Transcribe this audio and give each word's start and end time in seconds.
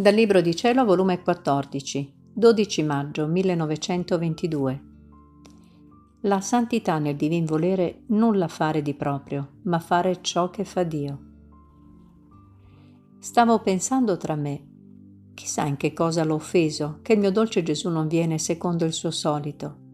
Dal 0.00 0.14
Libro 0.14 0.40
di 0.40 0.56
Cielo, 0.56 0.86
volume 0.86 1.20
14, 1.20 2.30
12 2.32 2.82
maggio 2.84 3.26
1922. 3.26 4.82
La 6.22 6.40
santità 6.40 6.98
nel 6.98 7.16
divin 7.16 7.44
volere 7.44 8.04
nulla 8.06 8.48
fare 8.48 8.80
di 8.80 8.94
proprio, 8.94 9.56
ma 9.64 9.78
fare 9.78 10.22
ciò 10.22 10.48
che 10.48 10.64
fa 10.64 10.84
Dio. 10.84 11.18
Stavo 13.18 13.60
pensando 13.60 14.16
tra 14.16 14.36
me, 14.36 14.68
chissà 15.34 15.66
in 15.66 15.76
che 15.76 15.92
cosa 15.92 16.24
l'ho 16.24 16.36
offeso, 16.36 17.00
che 17.02 17.12
il 17.12 17.18
mio 17.18 17.30
dolce 17.30 17.62
Gesù 17.62 17.90
non 17.90 18.08
viene 18.08 18.38
secondo 18.38 18.86
il 18.86 18.94
suo 18.94 19.10
solito. 19.10 19.89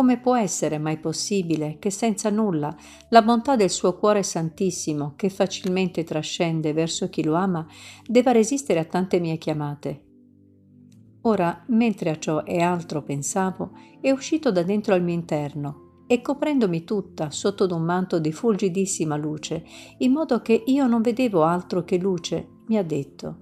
Come 0.00 0.18
può 0.18 0.34
essere 0.34 0.78
mai 0.78 0.96
possibile 0.96 1.76
che 1.78 1.90
senza 1.90 2.30
nulla 2.30 2.74
la 3.10 3.20
bontà 3.20 3.54
del 3.54 3.68
suo 3.68 3.98
cuore 3.98 4.22
santissimo, 4.22 5.12
che 5.14 5.28
facilmente 5.28 6.04
trascende 6.04 6.72
verso 6.72 7.10
chi 7.10 7.22
lo 7.22 7.34
ama, 7.34 7.66
debba 8.06 8.32
resistere 8.32 8.78
a 8.78 8.86
tante 8.86 9.20
mie 9.20 9.36
chiamate? 9.36 10.04
Ora, 11.20 11.64
mentre 11.66 12.08
a 12.08 12.18
ciò 12.18 12.44
e 12.44 12.62
altro 12.62 13.02
pensavo, 13.02 13.72
è 14.00 14.10
uscito 14.10 14.50
da 14.50 14.62
dentro 14.62 14.94
al 14.94 15.02
mio 15.02 15.12
interno 15.12 16.04
e 16.06 16.22
coprendomi 16.22 16.82
tutta 16.84 17.30
sotto 17.30 17.66
d'un 17.66 17.82
manto 17.82 18.18
di 18.18 18.32
fulgidissima 18.32 19.16
luce, 19.16 19.66
in 19.98 20.12
modo 20.12 20.40
che 20.40 20.62
io 20.64 20.86
non 20.86 21.02
vedevo 21.02 21.42
altro 21.42 21.84
che 21.84 21.98
luce, 21.98 22.48
mi 22.68 22.78
ha 22.78 22.82
detto, 22.82 23.36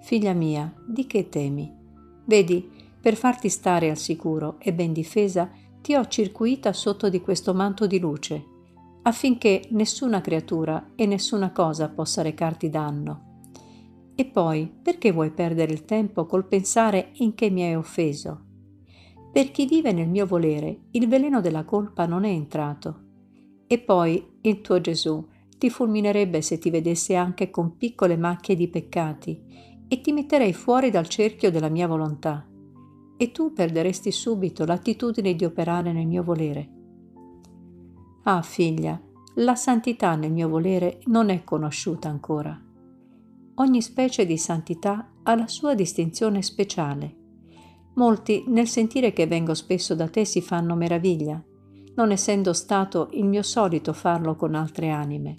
Figlia 0.00 0.32
mia, 0.32 0.74
di 0.88 1.04
che 1.04 1.28
temi? 1.28 1.70
Vedi, 2.24 2.70
per 3.04 3.16
farti 3.16 3.50
stare 3.50 3.90
al 3.90 3.98
sicuro 3.98 4.56
e 4.58 4.72
ben 4.72 4.94
difesa, 4.94 5.50
ti 5.84 5.94
ho 5.94 6.06
circuita 6.06 6.72
sotto 6.72 7.10
di 7.10 7.20
questo 7.20 7.52
manto 7.52 7.86
di 7.86 7.98
luce, 7.98 8.42
affinché 9.02 9.66
nessuna 9.72 10.22
creatura 10.22 10.92
e 10.94 11.04
nessuna 11.04 11.52
cosa 11.52 11.90
possa 11.90 12.22
recarti 12.22 12.70
danno. 12.70 13.42
E 14.14 14.24
poi, 14.24 14.72
perché 14.82 15.12
vuoi 15.12 15.30
perdere 15.30 15.74
il 15.74 15.84
tempo 15.84 16.24
col 16.24 16.46
pensare 16.46 17.10
in 17.16 17.34
che 17.34 17.50
mi 17.50 17.64
hai 17.64 17.74
offeso? 17.74 18.44
Per 19.30 19.50
chi 19.50 19.66
vive 19.66 19.92
nel 19.92 20.08
mio 20.08 20.24
volere, 20.24 20.84
il 20.92 21.06
veleno 21.06 21.42
della 21.42 21.64
colpa 21.64 22.06
non 22.06 22.24
è 22.24 22.30
entrato. 22.30 23.02
E 23.66 23.78
poi 23.78 24.26
il 24.40 24.62
tuo 24.62 24.80
Gesù 24.80 25.22
ti 25.58 25.68
fulminerebbe 25.68 26.40
se 26.40 26.56
ti 26.56 26.70
vedesse 26.70 27.14
anche 27.14 27.50
con 27.50 27.76
piccole 27.76 28.16
macchie 28.16 28.56
di 28.56 28.68
peccati 28.68 29.38
e 29.86 30.00
ti 30.00 30.12
metterei 30.12 30.54
fuori 30.54 30.88
dal 30.88 31.08
cerchio 31.08 31.50
della 31.50 31.68
mia 31.68 31.86
volontà 31.86 32.48
e 33.24 33.32
tu 33.32 33.54
perderesti 33.54 34.12
subito 34.12 34.66
l'attitudine 34.66 35.34
di 35.34 35.46
operare 35.46 35.92
nel 35.92 36.06
mio 36.06 36.22
volere. 36.22 36.68
Ah 38.24 38.42
figlia, 38.42 39.00
la 39.36 39.54
santità 39.54 40.14
nel 40.14 40.30
mio 40.30 40.48
volere 40.48 41.00
non 41.06 41.30
è 41.30 41.42
conosciuta 41.42 42.08
ancora. 42.08 42.60
Ogni 43.56 43.80
specie 43.80 44.26
di 44.26 44.36
santità 44.36 45.10
ha 45.22 45.34
la 45.34 45.48
sua 45.48 45.74
distinzione 45.74 46.42
speciale. 46.42 47.16
Molti, 47.94 48.44
nel 48.48 48.68
sentire 48.68 49.14
che 49.14 49.26
vengo 49.26 49.54
spesso 49.54 49.94
da 49.94 50.08
te, 50.08 50.26
si 50.26 50.42
fanno 50.42 50.74
meraviglia, 50.74 51.42
non 51.94 52.10
essendo 52.10 52.52
stato 52.52 53.08
il 53.12 53.24
mio 53.24 53.42
solito 53.42 53.94
farlo 53.94 54.36
con 54.36 54.54
altre 54.54 54.90
anime. 54.90 55.36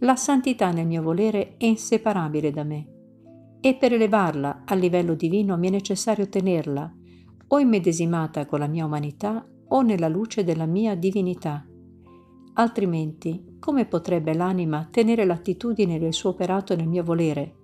La 0.00 0.14
santità 0.14 0.70
nel 0.70 0.86
mio 0.86 1.02
volere 1.02 1.56
è 1.56 1.64
inseparabile 1.64 2.52
da 2.52 2.62
me 2.62 2.93
e 3.66 3.74
per 3.76 3.94
elevarla 3.94 4.64
a 4.66 4.74
livello 4.74 5.14
divino 5.14 5.56
mi 5.56 5.68
è 5.68 5.70
necessario 5.70 6.28
tenerla 6.28 6.94
o 7.48 7.58
immedesimata 7.58 8.44
con 8.44 8.58
la 8.58 8.66
mia 8.66 8.84
umanità 8.84 9.42
o 9.68 9.80
nella 9.80 10.08
luce 10.08 10.44
della 10.44 10.66
mia 10.66 10.94
divinità. 10.94 11.66
Altrimenti, 12.56 13.56
come 13.58 13.86
potrebbe 13.86 14.34
l'anima 14.34 14.86
tenere 14.90 15.24
l'attitudine 15.24 15.98
del 15.98 16.12
suo 16.12 16.28
operato 16.28 16.76
nel 16.76 16.86
mio 16.86 17.02
volere, 17.02 17.54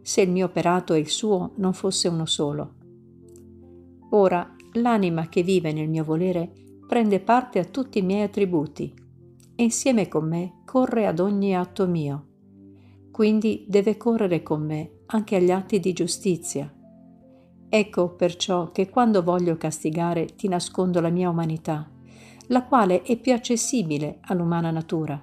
se 0.00 0.22
il 0.22 0.30
mio 0.30 0.46
operato 0.46 0.94
e 0.94 0.98
il 0.98 1.08
suo 1.08 1.52
non 1.56 1.74
fosse 1.74 2.08
uno 2.08 2.24
solo? 2.24 2.76
Ora, 4.12 4.56
l'anima 4.72 5.28
che 5.28 5.42
vive 5.42 5.74
nel 5.74 5.90
mio 5.90 6.04
volere 6.04 6.50
prende 6.88 7.20
parte 7.20 7.58
a 7.58 7.64
tutti 7.64 7.98
i 7.98 8.02
miei 8.02 8.22
attributi 8.22 8.94
e 9.56 9.62
insieme 9.62 10.08
con 10.08 10.26
me 10.26 10.62
corre 10.64 11.06
ad 11.06 11.18
ogni 11.18 11.54
atto 11.54 11.86
mio. 11.86 12.28
Quindi 13.10 13.66
deve 13.68 13.98
correre 13.98 14.42
con 14.42 14.64
me 14.64 14.92
anche 15.12 15.36
agli 15.36 15.50
atti 15.50 15.80
di 15.80 15.92
giustizia. 15.92 16.72
Ecco 17.68 18.14
perciò 18.14 18.70
che 18.72 18.88
quando 18.88 19.22
voglio 19.22 19.56
castigare 19.56 20.26
ti 20.36 20.48
nascondo 20.48 21.00
la 21.00 21.10
mia 21.10 21.28
umanità, 21.28 21.88
la 22.48 22.64
quale 22.64 23.02
è 23.02 23.16
più 23.16 23.32
accessibile 23.32 24.18
all'umana 24.22 24.70
natura. 24.70 25.20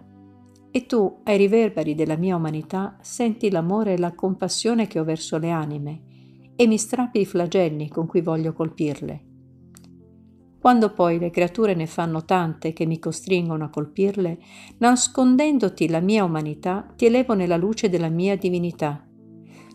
E 0.71 0.85
tu, 0.85 1.21
ai 1.23 1.37
riverberi 1.37 1.95
della 1.95 2.17
mia 2.17 2.35
umanità, 2.35 2.97
senti 3.01 3.49
l'amore 3.49 3.93
e 3.93 3.97
la 3.97 4.13
compassione 4.13 4.87
che 4.87 4.99
ho 4.99 5.03
verso 5.03 5.37
le 5.37 5.49
anime 5.49 6.01
e 6.55 6.67
mi 6.67 6.77
strappi 6.77 7.21
i 7.21 7.25
flagelli 7.25 7.89
con 7.89 8.07
cui 8.07 8.21
voglio 8.21 8.53
colpirle. 8.53 9.23
Quando 10.59 10.91
poi 10.91 11.19
le 11.19 11.29
creature 11.29 11.75
ne 11.75 11.85
fanno 11.85 12.25
tante 12.25 12.73
che 12.73 12.85
mi 12.85 12.99
costringono 12.99 13.63
a 13.65 13.69
colpirle, 13.69 14.39
nascondendoti 14.79 15.87
la 15.87 16.01
mia 16.01 16.23
umanità, 16.23 16.85
ti 16.95 17.05
elevo 17.05 17.33
nella 17.33 17.57
luce 17.57 17.89
della 17.89 18.09
mia 18.09 18.35
divinità 18.35 19.06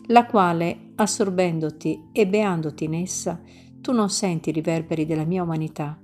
la 0.07 0.25
quale, 0.25 0.91
assorbendoti 0.95 2.09
e 2.11 2.27
beandoti 2.27 2.83
in 2.83 2.95
essa, 2.95 3.41
tu 3.79 3.91
non 3.91 4.09
senti 4.09 4.49
i 4.49 4.53
riverberi 4.53 5.05
della 5.05 5.25
mia 5.25 5.43
umanità, 5.43 5.99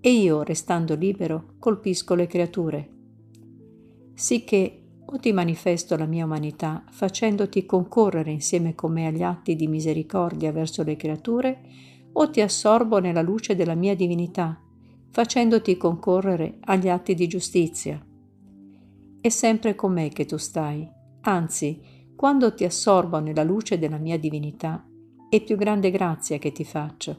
e 0.00 0.10
io, 0.10 0.42
restando 0.42 0.94
libero, 0.94 1.54
colpisco 1.58 2.14
le 2.14 2.26
creature. 2.26 2.90
Sicché 4.14 4.82
o 5.04 5.18
ti 5.18 5.32
manifesto 5.32 5.96
la 5.96 6.06
mia 6.06 6.24
umanità, 6.24 6.84
facendoti 6.90 7.64
concorrere 7.64 8.30
insieme 8.30 8.74
con 8.74 8.92
me 8.92 9.06
agli 9.06 9.22
atti 9.22 9.56
di 9.56 9.66
misericordia 9.66 10.52
verso 10.52 10.82
le 10.82 10.96
creature, 10.96 11.60
o 12.12 12.30
ti 12.30 12.40
assorbo 12.40 12.98
nella 12.98 13.22
luce 13.22 13.54
della 13.54 13.74
mia 13.74 13.94
divinità, 13.94 14.60
facendoti 15.10 15.76
concorrere 15.76 16.58
agli 16.60 16.88
atti 16.88 17.14
di 17.14 17.26
giustizia. 17.26 18.04
È 19.20 19.28
sempre 19.28 19.74
con 19.74 19.92
me 19.92 20.08
che 20.08 20.26
tu 20.26 20.36
stai, 20.36 20.88
anzi, 21.22 21.80
quando 22.18 22.52
ti 22.52 22.64
assorbo 22.64 23.20
nella 23.20 23.44
luce 23.44 23.78
della 23.78 23.96
mia 23.96 24.18
divinità, 24.18 24.84
è 25.30 25.40
più 25.40 25.56
grande 25.56 25.92
grazia 25.92 26.36
che 26.38 26.50
ti 26.50 26.64
faccio. 26.64 27.16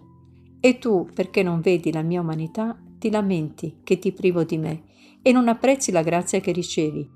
E 0.59 0.77
tu, 0.77 1.07
perché 1.15 1.41
non 1.41 1.61
vedi 1.61 1.89
la 1.89 2.01
mia 2.01 2.19
umanità, 2.19 2.77
ti 2.97 3.09
lamenti 3.09 3.77
che 3.81 3.97
ti 3.97 4.11
privo 4.11 4.43
di 4.43 4.57
me 4.57 4.83
e 5.21 5.31
non 5.31 5.47
apprezzi 5.47 5.93
la 5.93 6.03
grazia 6.03 6.41
che 6.41 6.51
ricevi. 6.51 7.09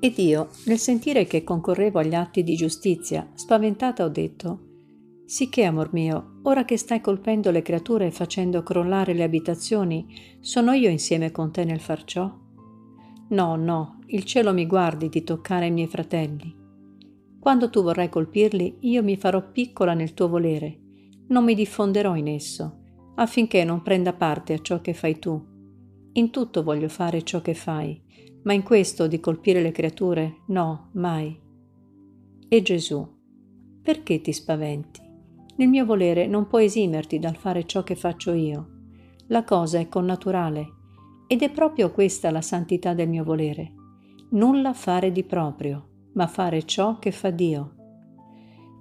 Ed 0.00 0.18
io, 0.18 0.48
nel 0.66 0.78
sentire 0.78 1.24
che 1.24 1.42
concorrevo 1.42 1.98
agli 1.98 2.14
atti 2.14 2.44
di 2.44 2.56
giustizia, 2.56 3.30
spaventata 3.32 4.04
ho 4.04 4.10
detto, 4.10 4.60
Sicché, 5.24 5.64
amor 5.64 5.94
mio, 5.94 6.40
ora 6.42 6.66
che 6.66 6.76
stai 6.76 7.00
colpendo 7.00 7.50
le 7.50 7.62
creature 7.62 8.08
e 8.08 8.10
facendo 8.10 8.62
crollare 8.62 9.14
le 9.14 9.22
abitazioni, 9.22 10.06
sono 10.40 10.72
io 10.72 10.90
insieme 10.90 11.30
con 11.30 11.50
te 11.50 11.64
nel 11.64 11.80
far 11.80 12.04
ciò? 12.04 12.30
No, 13.28 13.56
no, 13.56 13.95
il 14.08 14.24
cielo 14.24 14.52
mi 14.52 14.66
guardi 14.66 15.08
di 15.08 15.24
toccare 15.24 15.66
i 15.66 15.70
miei 15.72 15.88
fratelli. 15.88 16.54
Quando 17.40 17.70
tu 17.70 17.82
vorrai 17.82 18.08
colpirli, 18.08 18.78
io 18.80 19.02
mi 19.02 19.16
farò 19.16 19.50
piccola 19.50 19.94
nel 19.94 20.14
tuo 20.14 20.28
volere, 20.28 20.78
non 21.28 21.44
mi 21.44 21.54
diffonderò 21.54 22.14
in 22.14 22.28
esso, 22.28 22.82
affinché 23.16 23.64
non 23.64 23.82
prenda 23.82 24.12
parte 24.12 24.52
a 24.52 24.58
ciò 24.58 24.80
che 24.80 24.94
fai 24.94 25.18
tu. 25.18 25.44
In 26.12 26.30
tutto 26.30 26.62
voglio 26.62 26.88
fare 26.88 27.22
ciò 27.22 27.40
che 27.40 27.54
fai, 27.54 28.00
ma 28.44 28.52
in 28.52 28.62
questo 28.62 29.08
di 29.08 29.18
colpire 29.18 29.60
le 29.60 29.72
creature, 29.72 30.42
no, 30.48 30.90
mai. 30.92 31.36
E 32.48 32.62
Gesù, 32.62 33.06
perché 33.82 34.20
ti 34.20 34.32
spaventi? 34.32 35.00
Nel 35.56 35.68
mio 35.68 35.84
volere 35.84 36.26
non 36.26 36.46
puoi 36.46 36.66
esimerti 36.66 37.18
dal 37.18 37.36
fare 37.36 37.64
ciò 37.64 37.82
che 37.82 37.96
faccio 37.96 38.32
io. 38.32 38.70
La 39.28 39.42
cosa 39.42 39.80
è 39.80 39.88
connaturale 39.88 40.74
ed 41.26 41.42
è 41.42 41.50
proprio 41.50 41.90
questa 41.90 42.30
la 42.30 42.40
santità 42.42 42.94
del 42.94 43.08
mio 43.08 43.24
volere. 43.24 43.72
Nulla 44.28 44.72
fare 44.72 45.12
di 45.12 45.22
proprio, 45.22 45.88
ma 46.14 46.26
fare 46.26 46.64
ciò 46.64 46.98
che 46.98 47.12
fa 47.12 47.30
Dio. 47.30 47.74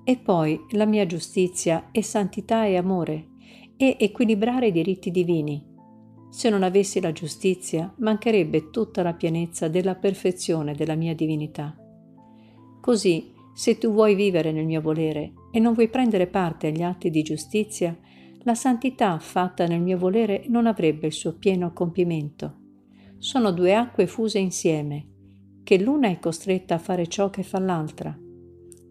E 0.04 0.18
poi 0.18 0.60
la 0.72 0.86
mia 0.86 1.06
giustizia 1.06 1.90
è 1.92 2.02
santità 2.02 2.66
e 2.66 2.78
amore, 2.78 3.28
e 3.78 3.96
equilibrare 4.00 4.68
i 4.68 4.72
diritti 4.72 5.12
divini. 5.12 5.64
Se 6.30 6.50
non 6.50 6.64
avessi 6.64 7.00
la 7.00 7.12
giustizia, 7.12 7.94
mancherebbe 8.00 8.72
tutta 8.72 9.04
la 9.04 9.14
pienezza 9.14 9.68
della 9.68 9.96
perfezione 9.96 10.74
della 10.74 10.96
mia 10.96 11.14
divinità. 11.14 11.78
Così, 12.82 13.32
se 13.54 13.78
tu 13.78 13.92
vuoi 13.92 14.16
vivere 14.16 14.52
nel 14.52 14.66
mio 14.66 14.82
volere 14.82 15.34
e 15.52 15.60
non 15.60 15.74
vuoi 15.74 15.90
prendere 15.90 16.26
parte 16.28 16.68
agli 16.68 16.82
atti 16.82 17.10
di 17.12 17.22
giustizia, 17.22 17.96
la 18.40 18.56
santità 18.56 19.18
fatta 19.20 19.66
nel 19.68 19.82
mio 19.82 19.98
volere 19.98 20.46
non 20.48 20.66
avrebbe 20.66 21.08
il 21.08 21.14
suo 21.14 21.38
pieno 21.38 21.72
compimento. 21.72 22.58
Sono 23.18 23.52
due 23.52 23.74
acque 23.74 24.08
fuse 24.08 24.40
insieme, 24.40 25.14
che 25.66 25.80
l'una 25.80 26.10
è 26.10 26.20
costretta 26.20 26.76
a 26.76 26.78
fare 26.78 27.08
ciò 27.08 27.32
che 27.32 27.42
fa 27.42 27.58
l'altra. 27.58 28.16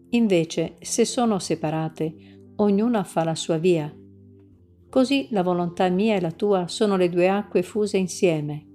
Invece, 0.09 0.75
se 0.81 1.05
sono 1.05 1.39
separate, 1.39 2.13
ognuna 2.57 3.05
fa 3.05 3.23
la 3.23 3.33
sua 3.33 3.57
via. 3.57 3.91
Così 4.89 5.27
la 5.31 5.41
volontà 5.41 5.87
mia 5.87 6.15
e 6.15 6.21
la 6.21 6.31
tua 6.31 6.67
sono 6.67 6.97
le 6.97 7.07
due 7.09 7.29
acque 7.29 7.63
fuse 7.63 7.97
insieme, 7.97 8.65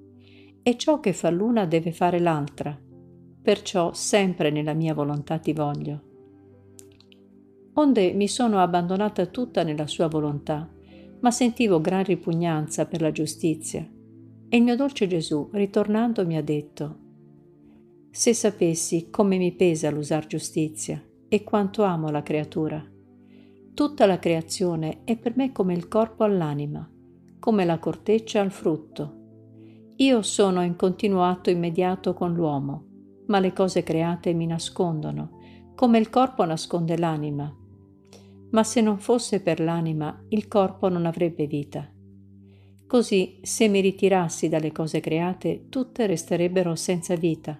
e 0.62 0.76
ciò 0.79 0.99
che 0.99 1.12
fa 1.12 1.29
l'una 1.29 1.67
deve 1.67 1.93
fare 1.93 2.19
l'altra. 2.19 2.79
perciò 3.43 3.93
sempre 3.93 4.50
nella 4.50 4.75
mia 4.75 4.94
volontà 4.94 5.38
ti 5.38 5.53
voglio. 5.53 6.03
Onde 7.75 8.12
mi 8.12 8.29
sono 8.29 8.58
abbandonata 8.58 9.26
tutta 9.26 9.62
nella 9.62 9.87
sua 9.87 10.08
volontà, 10.08 10.69
ma 11.20 11.31
sentivo 11.31 11.81
gran 11.81 12.05
ripugnanza 12.05 12.87
per 12.87 13.00
la 13.00 13.12
giustizia. 13.12 13.87
E 14.49 14.56
il 14.56 14.62
mio 14.62 14.76
dolce 14.76 15.06
Gesù, 15.06 15.49
ritornando, 15.53 16.26
mi 16.26 16.37
ha 16.37 16.43
detto, 16.43 16.99
Se 18.12 18.34
sapessi 18.34 19.08
come 19.08 19.38
mi 19.38 19.52
pesa 19.52 19.88
l'usar 19.88 20.26
giustizia 20.26 21.00
e 21.28 21.44
quanto 21.44 21.84
amo 21.84 22.10
la 22.10 22.24
creatura. 22.24 22.84
Tutta 23.72 24.04
la 24.04 24.18
creazione 24.18 25.04
è 25.04 25.16
per 25.16 25.36
me 25.36 25.52
come 25.52 25.74
il 25.74 25.86
corpo 25.86 26.24
all'anima, 26.24 26.90
come 27.38 27.64
la 27.64 27.78
corteccia 27.78 28.40
al 28.40 28.50
frutto. 28.50 29.18
Io 29.98 30.22
sono 30.22 30.64
in 30.64 30.74
continuo 30.74 31.22
atto 31.22 31.50
immediato 31.50 32.12
con 32.12 32.34
l'uomo, 32.34 32.84
ma 33.28 33.38
le 33.38 33.52
cose 33.52 33.84
create 33.84 34.34
mi 34.34 34.46
nascondono, 34.46 35.38
come 35.76 35.98
il 35.98 36.10
corpo 36.10 36.44
nasconde 36.44 36.98
l'anima. 36.98 37.56
Ma 38.50 38.64
se 38.64 38.80
non 38.80 38.98
fosse 38.98 39.40
per 39.40 39.60
l'anima, 39.60 40.24
il 40.30 40.48
corpo 40.48 40.88
non 40.88 41.06
avrebbe 41.06 41.46
vita. 41.46 41.88
Così, 42.88 43.38
se 43.42 43.68
mi 43.68 43.78
ritirassi 43.80 44.48
dalle 44.48 44.72
cose 44.72 44.98
create, 44.98 45.66
tutte 45.68 46.06
resterebbero 46.06 46.74
senza 46.74 47.14
vita. 47.14 47.56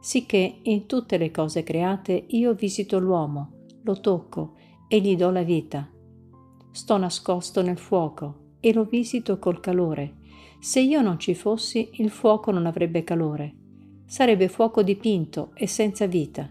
Sicché 0.00 0.60
in 0.62 0.86
tutte 0.86 1.18
le 1.18 1.30
cose 1.30 1.62
create 1.62 2.24
io 2.28 2.54
visito 2.54 2.98
l'uomo, 2.98 3.66
lo 3.82 4.00
tocco 4.00 4.54
e 4.88 5.00
gli 5.00 5.16
do 5.16 5.30
la 5.30 5.42
vita. 5.42 5.88
Sto 6.72 6.96
nascosto 6.96 7.62
nel 7.62 7.78
fuoco 7.78 8.56
e 8.60 8.72
lo 8.72 8.84
visito 8.84 9.38
col 9.38 9.60
calore. 9.60 10.16
Se 10.58 10.80
io 10.80 11.02
non 11.02 11.18
ci 11.18 11.34
fossi, 11.34 11.90
il 11.94 12.10
fuoco 12.10 12.50
non 12.50 12.66
avrebbe 12.66 13.04
calore 13.04 13.54
sarebbe 14.10 14.48
fuoco 14.48 14.82
dipinto 14.82 15.52
e 15.54 15.68
senza 15.68 16.06
vita. 16.06 16.50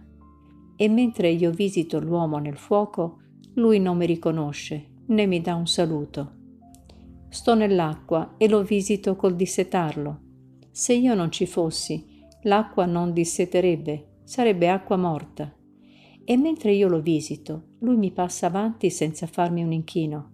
E 0.77 0.87
mentre 0.87 1.29
io 1.29 1.51
visito 1.51 1.99
l'uomo 1.99 2.37
nel 2.37 2.55
fuoco, 2.55 3.17
lui 3.55 3.81
non 3.81 3.97
mi 3.97 4.05
riconosce 4.05 4.91
né 5.07 5.25
mi 5.25 5.41
dà 5.41 5.55
un 5.55 5.67
saluto. 5.67 6.35
Sto 7.27 7.55
nell'acqua 7.55 8.35
e 8.37 8.47
lo 8.47 8.63
visito 8.63 9.17
col 9.17 9.35
dissetarlo. 9.35 10.19
Se 10.71 10.93
io 10.93 11.13
non 11.15 11.31
ci 11.31 11.45
fossi, 11.45 12.18
l'acqua 12.49 12.85
non 12.85 13.13
disseterebbe, 13.13 14.21
sarebbe 14.23 14.69
acqua 14.69 14.97
morta. 14.97 15.53
E 16.25 16.35
mentre 16.35 16.73
io 16.73 16.87
lo 16.87 16.99
visito, 16.99 17.75
lui 17.79 17.95
mi 17.95 18.11
passa 18.11 18.47
avanti 18.47 18.89
senza 18.89 19.27
farmi 19.27 19.63
un 19.63 19.71
inchino. 19.71 20.31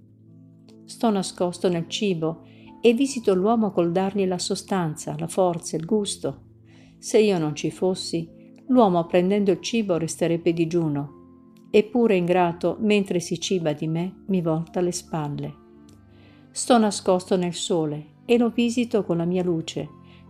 Sto 0.86 1.10
nascosto 1.10 1.68
nel 1.70 1.88
cibo 1.88 2.44
e 2.82 2.94
visito 2.94 3.36
l'uomo 3.36 3.72
col 3.72 3.92
dargli 3.92 4.26
la 4.26 4.38
sostanza, 4.38 5.16
la 5.20 5.28
forza, 5.28 5.76
il 5.76 5.86
gusto. 5.86 6.44
Se 6.98 7.20
io 7.20 7.38
non 7.38 7.54
ci 7.54 7.70
fossi, 7.70 8.30
l'uomo 8.68 9.06
prendendo 9.06 9.52
il 9.52 9.60
cibo 9.60 9.98
resterebbe 9.98 10.54
digiuno, 10.54 11.68
eppure 11.70 12.16
ingrato, 12.16 12.78
mentre 12.80 13.20
si 13.20 13.40
ciba 13.40 13.74
di 13.74 13.88
me, 13.88 14.24
mi 14.28 14.42
volta 14.42 14.80
le 14.80 14.92
spalle. 14.92 15.54
Sto 16.52 16.78
nascosto 16.78 17.36
nel 17.36 17.54
sole 17.54 18.14
e 18.26 18.38
lo 18.38 18.50
visito 18.50 19.04
con 19.04 19.18
la 19.18 19.26
mia 19.26 19.44
luce, 19.44 19.90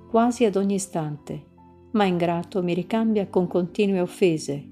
quasi 0.09 0.45
ad 0.45 0.55
ogni 0.55 0.75
istante, 0.75 1.53
ma 1.95 2.05
ingrato 2.05 2.61
mi 2.61 2.73
ricambia 2.73 3.27
con 3.27 3.47
continue 3.47 3.99
offese. 3.99 4.63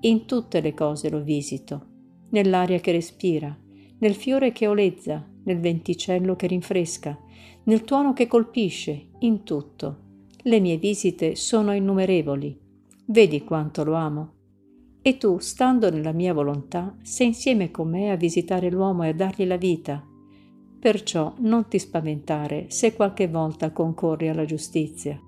In 0.00 0.24
tutte 0.26 0.60
le 0.60 0.74
cose 0.74 1.10
lo 1.10 1.22
visito, 1.22 1.86
nell'aria 2.30 2.78
che 2.78 2.92
respira, 2.92 3.56
nel 3.98 4.14
fiore 4.14 4.52
che 4.52 4.66
olezza, 4.66 5.28
nel 5.44 5.58
venticello 5.58 6.36
che 6.36 6.46
rinfresca, 6.46 7.18
nel 7.64 7.82
tuono 7.82 8.12
che 8.12 8.26
colpisce, 8.26 9.08
in 9.20 9.42
tutto 9.42 10.08
le 10.44 10.60
mie 10.60 10.78
visite 10.78 11.34
sono 11.36 11.74
innumerevoli. 11.74 12.58
Vedi 13.06 13.44
quanto 13.44 13.84
lo 13.84 13.94
amo. 13.94 14.32
E 15.02 15.18
tu, 15.18 15.38
stando 15.38 15.90
nella 15.90 16.12
mia 16.12 16.32
volontà, 16.32 16.96
sei 17.02 17.28
insieme 17.28 17.70
con 17.70 17.90
me 17.90 18.10
a 18.10 18.16
visitare 18.16 18.70
l'uomo 18.70 19.02
e 19.02 19.08
a 19.08 19.14
dargli 19.14 19.44
la 19.44 19.56
vita. 19.56 20.02
Perciò 20.78 21.34
non 21.40 21.68
ti 21.68 21.78
spaventare 21.78 22.66
se 22.68 22.94
qualche 22.94 23.28
volta 23.28 23.70
concorri 23.72 24.28
alla 24.28 24.46
giustizia. 24.46 25.20